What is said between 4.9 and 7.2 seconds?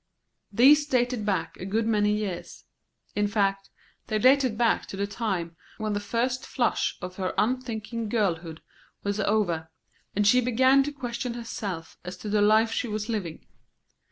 the time when the first flush of